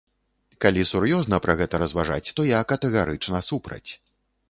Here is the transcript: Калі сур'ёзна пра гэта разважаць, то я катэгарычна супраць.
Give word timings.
Калі 0.63 0.85
сур'ёзна 0.91 1.39
пра 1.45 1.57
гэта 1.61 1.81
разважаць, 1.85 2.33
то 2.41 2.49
я 2.57 2.65
катэгарычна 2.75 3.47
супраць. 3.53 3.89